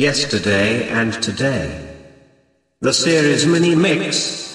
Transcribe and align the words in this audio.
Yesterday 0.00 0.88
and 0.88 1.12
Today. 1.22 1.68
The 2.80 2.90
series 2.90 3.44
mini 3.44 3.74
mix. 3.74 4.49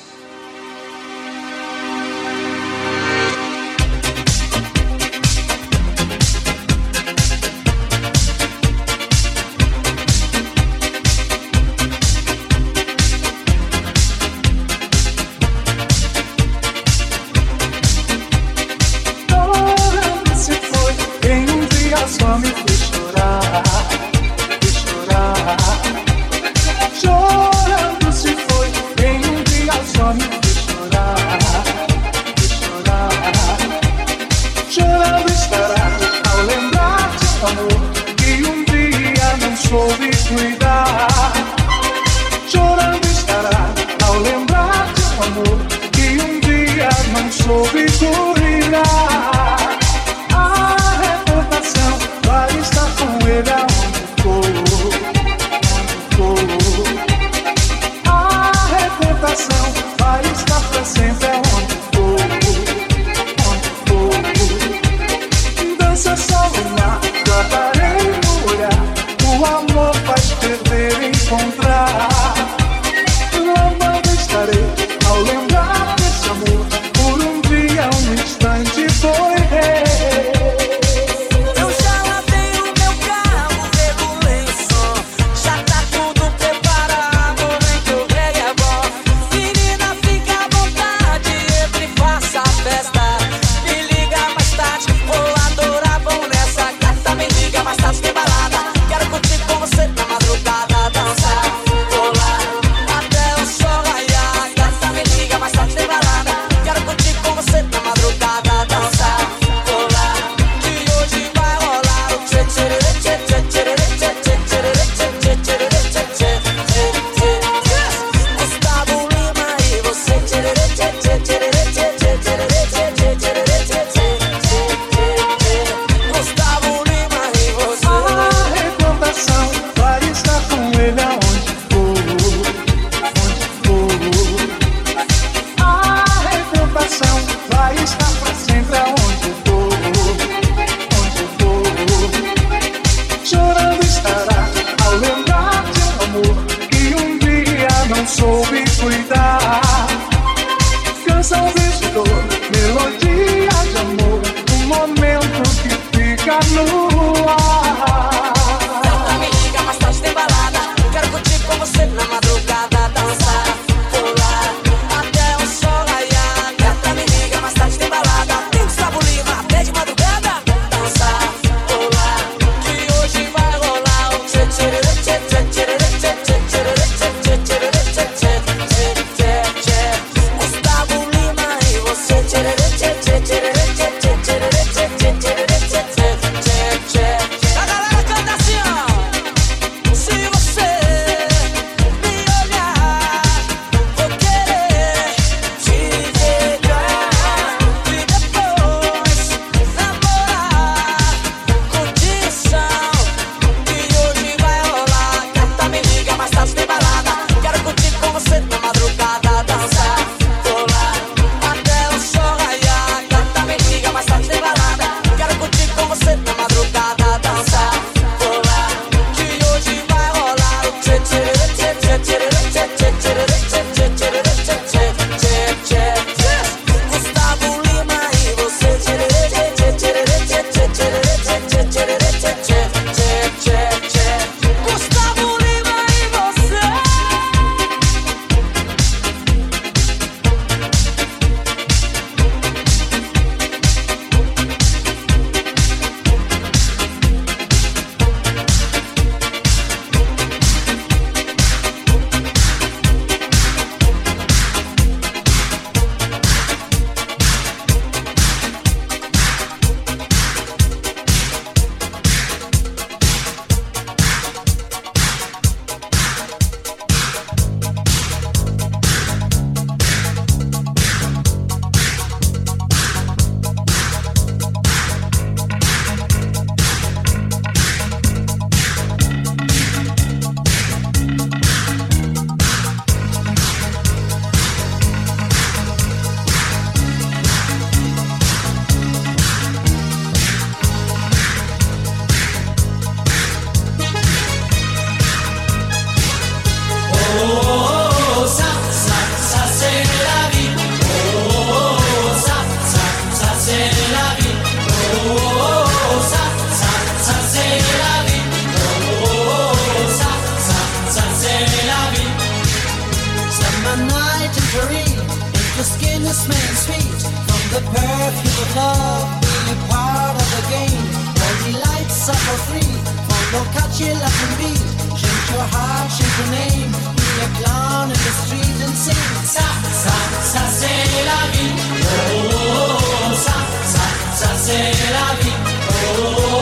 The 316.66 317.62
perfume 317.62 318.42
of 318.42 318.56
love, 318.56 319.22
be 319.22 319.52
a 319.54 319.58
part 319.70 320.16
of 320.18 320.28
the 320.34 320.44
game. 320.50 320.86
All 321.22 321.36
delights 321.46 322.10
are 322.10 322.22
for 322.26 322.38
free, 322.50 322.74
follow 323.06 323.46
catch 323.54 323.80
you 323.80 323.94
love 323.94 324.20
and 324.26 324.36
be. 324.42 324.52
Change 324.98 325.26
your 325.30 325.46
heart, 325.54 325.90
change 325.94 326.18
your 326.18 326.30
name, 326.34 326.72
be 326.98 327.08
a 327.22 327.28
clown 327.38 327.86
in 327.94 328.00
the 328.06 328.14
street 328.26 328.58
and 328.66 328.74
sing. 328.74 329.06
Sa, 329.26 329.46
sa, 329.84 329.96
sa, 330.32 330.42
c'est 330.50 331.06
la 331.06 331.22
vie. 331.34 331.54
Oh, 331.86 332.34
oh, 332.34 332.82
oh, 332.82 333.14
sa, 333.14 333.38
sa, 333.74 333.86
sa, 334.20 334.30
c'est 334.46 334.74
la 334.98 335.08
vie. 335.22 335.38
Oh, 335.46 336.02
oh, 336.02 336.18
oh, 336.18 336.35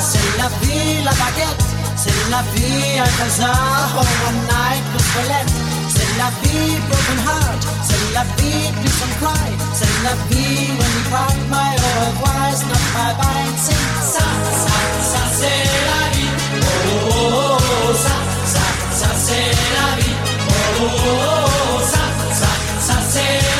c'est 0.00 0.38
la 0.38 0.48
vie, 0.60 1.02
la 1.02 1.10
baguette, 1.12 1.64
c'est 1.96 2.30
la 2.30 2.42
vie, 2.54 2.98
un 2.98 3.04
oh, 3.06 4.04
one 4.28 4.40
night 4.48 4.84
with 4.92 5.08
Colette. 5.14 5.52
C'est 5.88 6.18
la 6.18 6.30
vie, 6.42 6.76
broken 6.88 7.18
heart, 7.26 7.62
c'est 7.82 8.14
la 8.14 8.24
vie, 8.36 8.72
please 8.80 8.98
don't 9.00 9.14
cry, 9.20 9.48
c'est 9.72 9.94
la 10.02 10.14
vie, 10.28 10.70
when 10.78 10.90
we 10.96 11.02
part, 11.10 11.36
my 11.50 11.74
au 11.74 12.24
it's 12.50 12.62
not 12.62 12.84
bye 12.94 13.14
bye, 13.18 13.52
sing, 13.64 13.86
ça, 14.12 14.26
ça, 14.64 14.76
ça, 15.10 15.22
c'est 15.38 15.64
la 15.90 16.02
vie, 16.14 16.32
oh, 16.60 17.08
oh, 17.10 17.58
oh, 17.58 17.94
ça, 17.94 18.16
ça, 18.52 18.64
ça, 19.00 19.08
c'est 19.26 19.50
la 19.76 19.88
vie, 20.00 20.16
oh, 20.48 20.84
oh, 20.84 21.00
oh, 21.06 21.80
ça, 21.92 22.04
ça, 22.40 22.50
ça, 22.80 22.96
c'est 23.10 23.20
la 23.20 23.48
vie, 23.48 23.53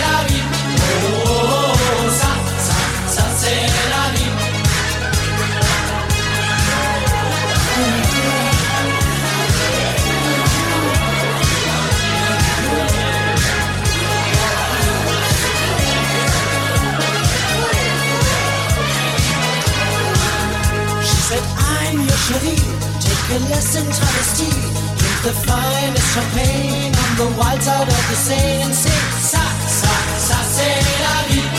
Take 23.34 23.42
a 23.42 23.50
lesson, 23.50 23.82
travesty. 23.90 24.46
Drink 24.46 25.19
the 25.26 25.32
finest 25.42 26.14
champagne 26.14 26.94
on 26.94 27.10
the 27.19 27.26
wild 27.36 27.60
side 27.62 27.82
of 27.82 28.02
the 28.08 28.14
Seine 28.14 28.62
and 28.62 28.72
sing. 28.72 29.06
Sa, 29.19 29.42
sa, 29.66 29.92
sa, 30.28 30.38
c'est 30.54 30.78
la 31.02 31.16
vie. 31.26 31.50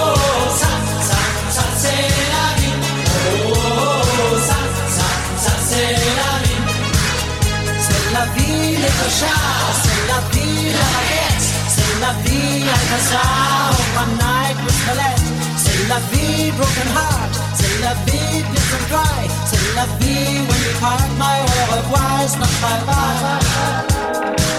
sa, 0.62 0.70
sa, 1.10 1.20
sa, 1.50 1.66
c'est 1.82 2.06
la 2.34 2.46
vie. 2.60 2.78
Oh, 3.18 3.50
oh, 3.50 4.06
oh, 4.22 4.38
sa, 4.46 4.60
sa, 5.42 5.54
c'est 5.66 5.98
la 6.22 6.32
vie. 6.44 6.62
La 8.14 8.24
vie, 8.36 8.78
c'est 11.66 11.96
la 11.98 12.12
vie, 12.24 12.64
la 12.64 13.22
one 13.98 14.14
night 14.20 14.58
with. 14.64 15.15
C'est 15.86 15.92
la 15.92 16.00
vie, 16.00 16.52
broken 16.54 16.88
heart, 16.96 17.40
c'est 17.54 17.80
la 17.84 17.94
vie, 18.06 18.44
different 18.52 18.88
cry, 18.90 19.30
c'est 19.46 19.76
la 19.76 19.86
vie, 20.00 20.40
when 20.48 20.60
we 20.66 20.74
part, 20.80 21.08
my 21.20 21.38
au 21.46 21.76
revoir, 21.76 22.26
not 22.40 22.50
bye 22.60 22.82
bye. 22.88 24.55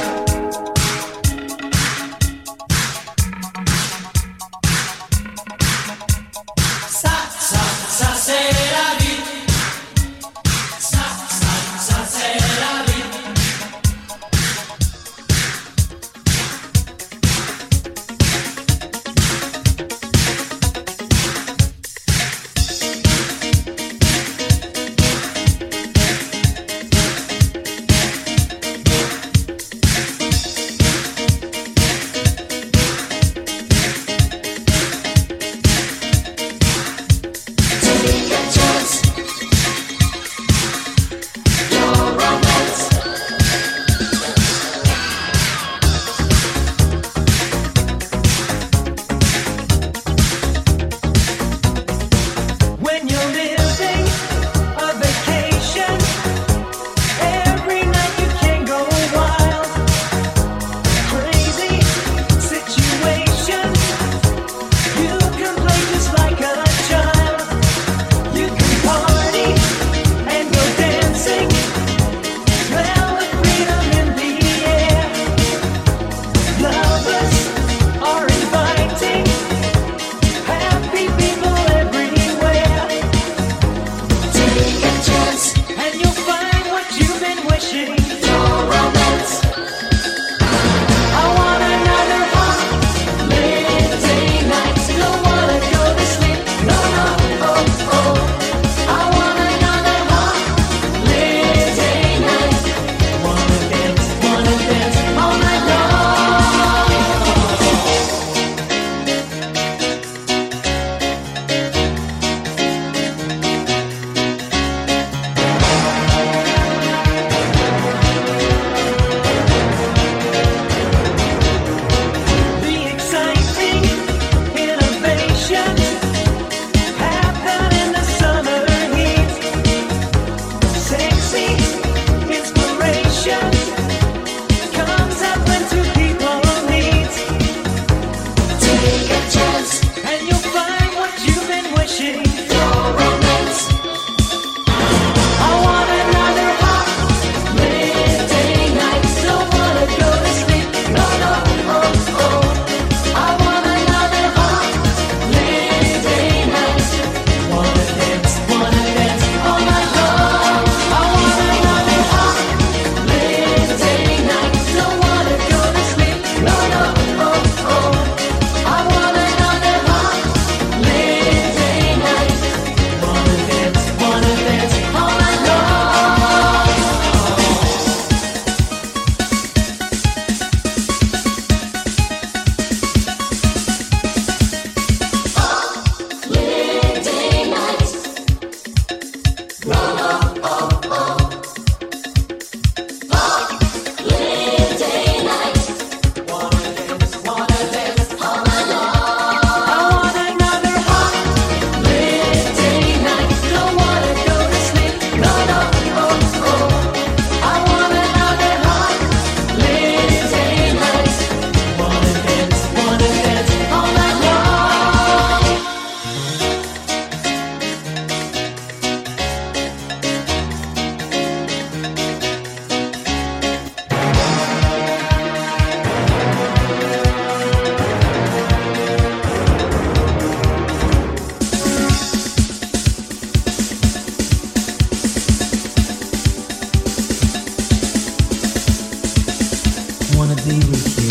wanna 240.17 240.35
be 240.37 240.57
with 240.71 240.97
you 240.99 241.11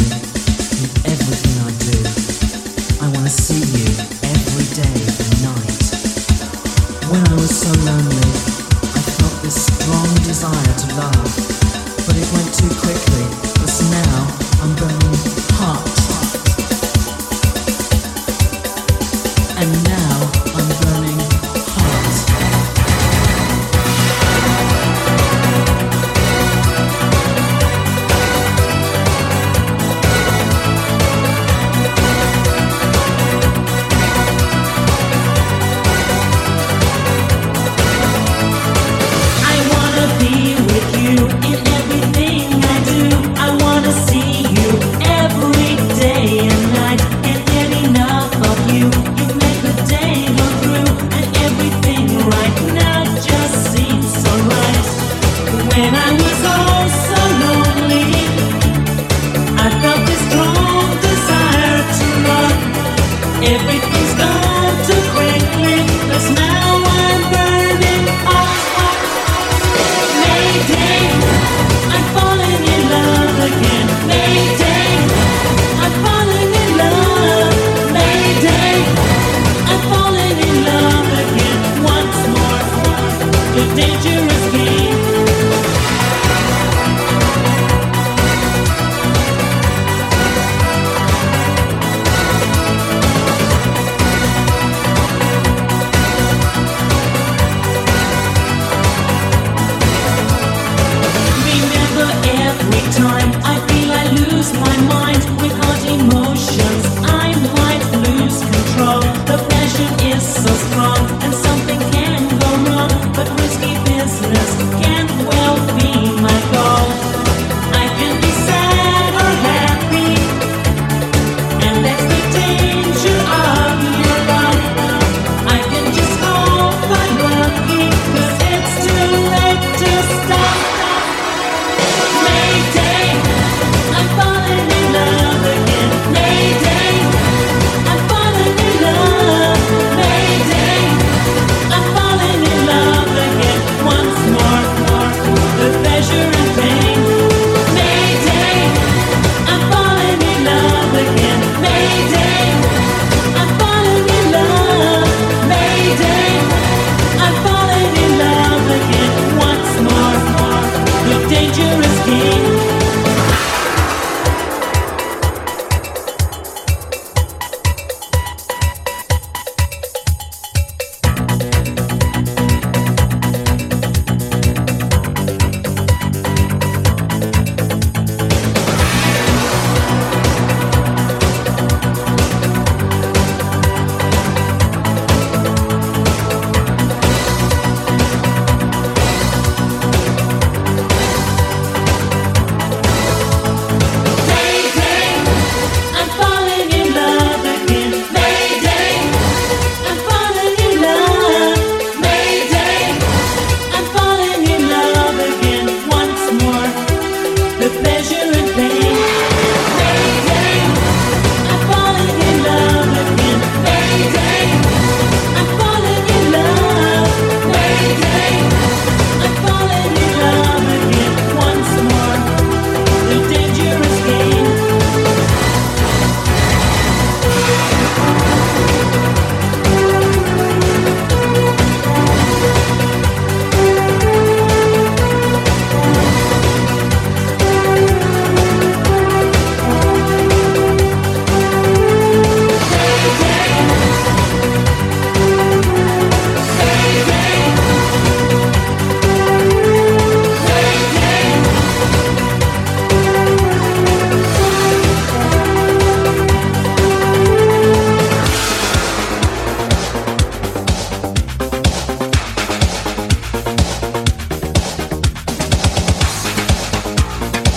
in 0.82 0.90
everything 1.12 1.58
I 1.62 1.72
do. 1.86 3.06
I 3.06 3.12
wanna 3.14 3.30
see 3.30 3.62
you. 3.78 4.25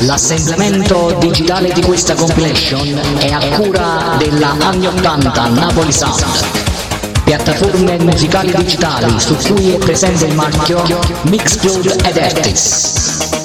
L'assemblamento 0.03 1.17
digitale 1.19 1.73
di 1.73 1.83
questa 1.83 2.15
compilation 2.15 3.01
è 3.19 3.33
a 3.33 3.59
cura 3.59 4.17
della 4.17 4.55
anni 4.61 4.87
80 4.87 5.49
Napoli 5.49 5.93
Sound. 5.93 6.25
Piattaforme 7.25 7.99
musicali 7.99 8.53
digitali 8.53 9.19
su 9.19 9.35
cui 9.35 9.73
è 9.73 9.79
presente 9.79 10.27
il 10.27 10.35
marchio 10.35 10.85
Mixcloud 11.23 12.07
ed 12.07 12.17
Artis. 12.17 13.38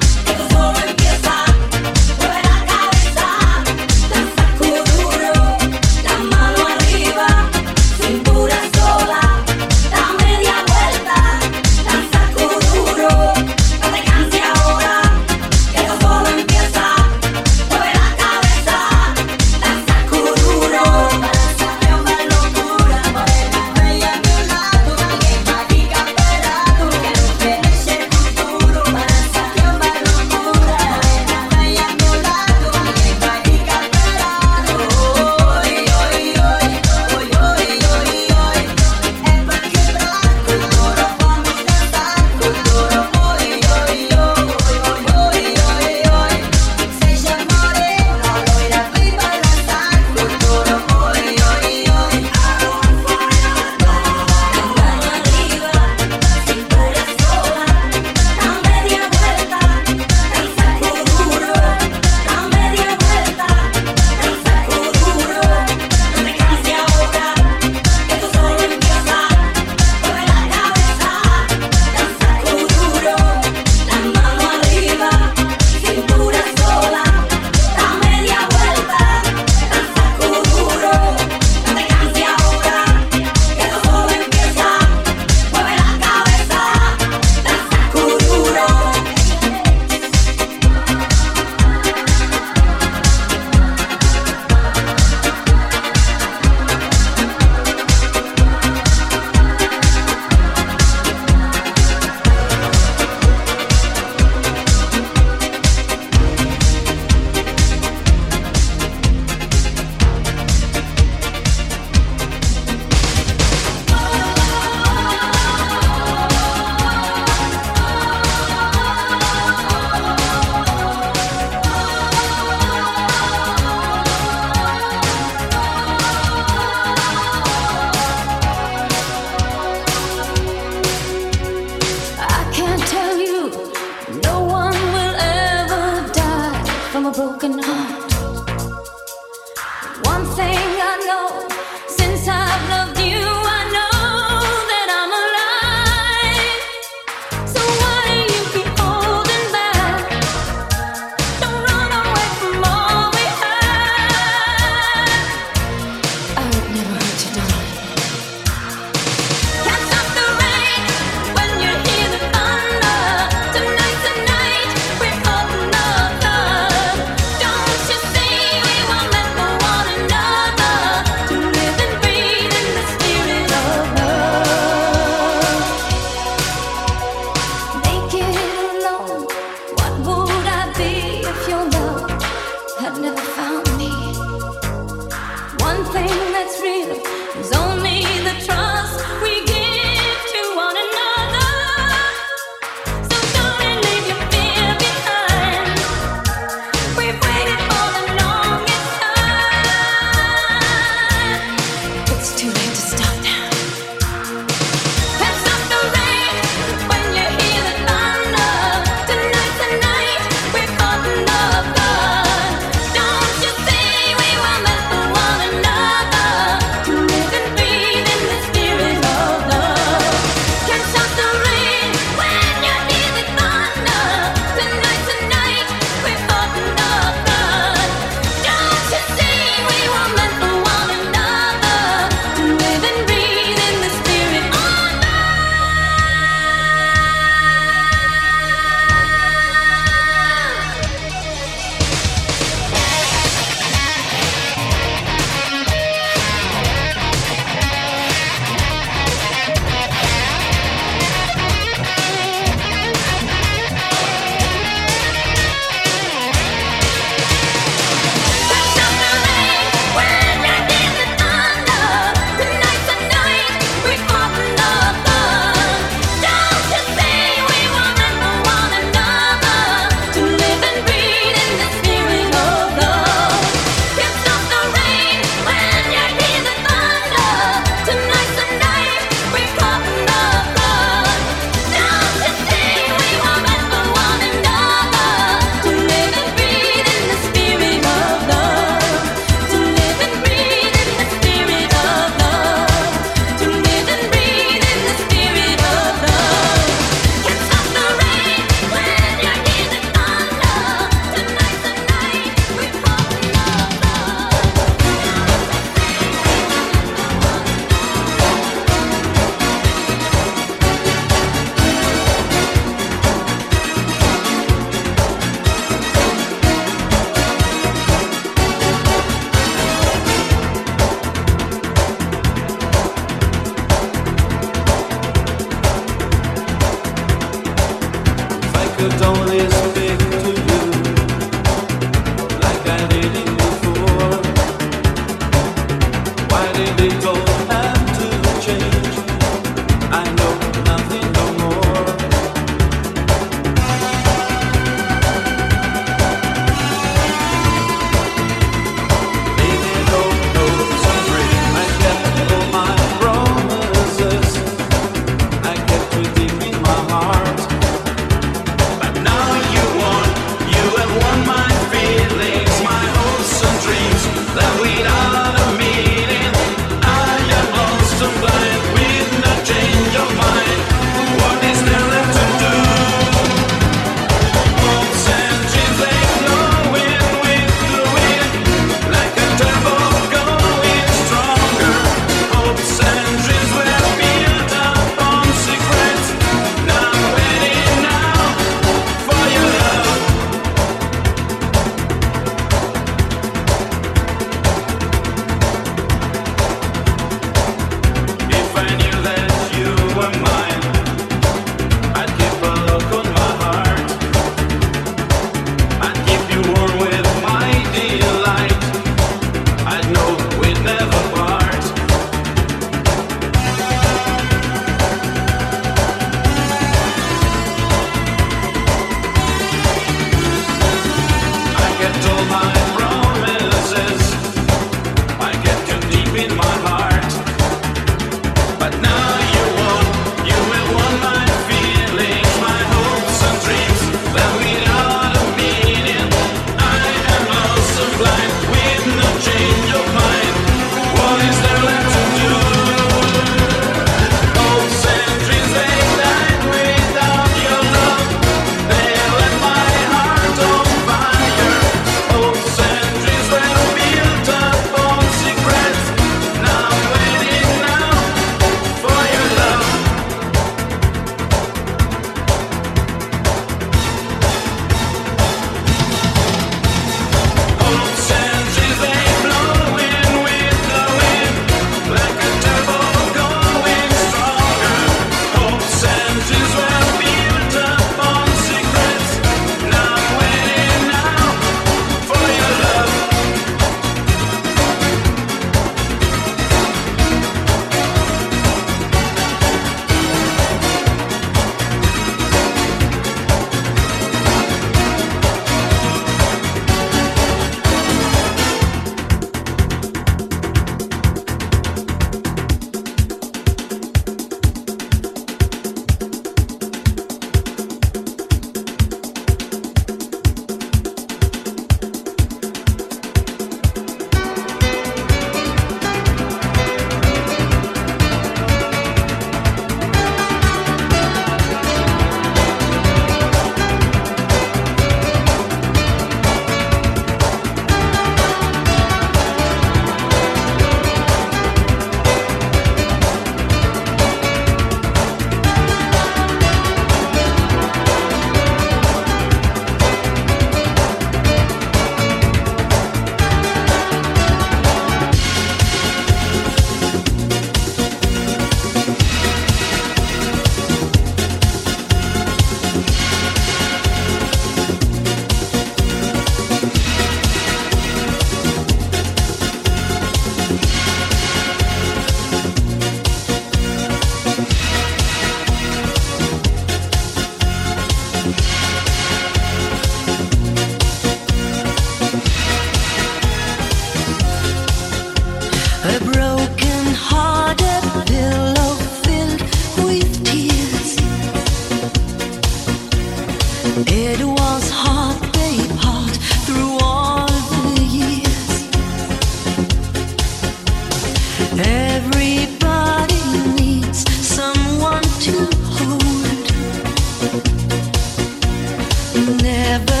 never 599.13 600.00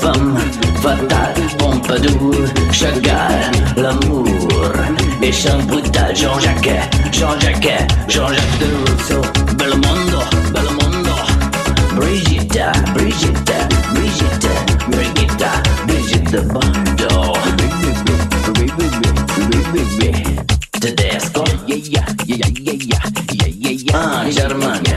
femme 0.00 0.36
fatale, 0.82 1.34
Pompadour, 1.58 2.34
Chagall, 2.72 3.50
l'amour. 3.76 4.26
Et 5.22 5.32
chant 5.32 5.58
brutal, 5.66 6.16
Jean-Jacques, 6.16 6.70
Jean-Jacques, 7.12 7.86
Jean-Jacques 8.08 8.58
de 8.60 8.66
Rousseau, 8.80 9.22
Belmondo, 9.58 10.20
Belmondo, 10.54 11.16
Brigitta, 11.96 12.72
Brigitta, 12.94 13.68
Brigitte, 13.92 14.48
Brigitte, 14.88 15.50
Brigitte 15.86 16.30
de 16.32 16.40
Bando. 16.40 17.34
Tedesco, 20.80 21.44
yeah, 21.66 21.76
yeah, 21.76 22.06
yeah, 22.26 22.36
yeah, 22.38 22.72
yeah, 22.72 23.02
yeah, 23.28 23.46
yeah, 23.58 23.70
yeah, 23.70 23.92
yeah, 23.92 24.80
yeah, 24.82 24.89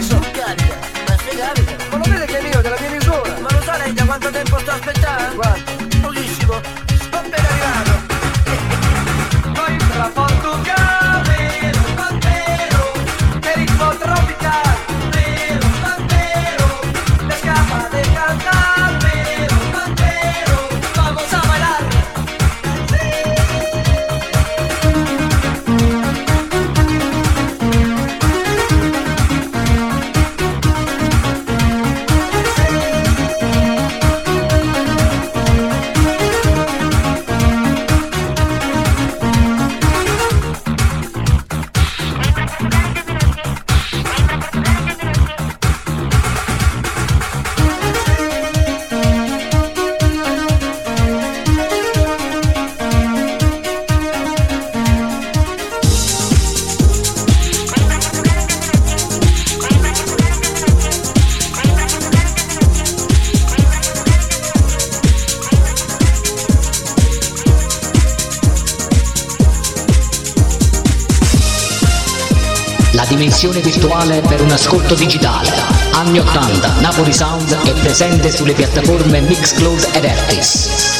adesso. 0.00 0.18
Carica, 0.32 0.78
ma 1.06 1.16
carica. 1.36 1.76
Ma 1.90 1.96
lo 1.96 2.10
vede 2.10 2.24
che 2.24 2.38
è 2.38 2.42
mio, 2.42 2.60
della 2.60 2.80
mia 2.80 2.90
misura? 2.90 3.38
Ma 3.40 3.50
lo 3.50 3.62
sa 3.62 3.76
lei 3.76 3.92
da 3.92 4.04
quanto 4.04 4.30
tempo 4.30 4.58
sto 4.58 4.70
aspettando? 4.70 5.36
Quanto? 5.36 5.99
Dimensione 73.40 73.72
virtuale 73.72 74.20
per 74.20 74.42
un 74.42 74.50
ascolto 74.50 74.94
digitale. 74.94 75.50
Anni 75.92 76.18
80, 76.18 76.80
Napoli 76.80 77.10
Sound 77.10 77.50
è 77.62 77.72
presente 77.72 78.30
sulle 78.30 78.52
piattaforme 78.52 79.22
Mixcloud 79.22 79.88
ed 79.94 80.04
Artis. 80.04 80.99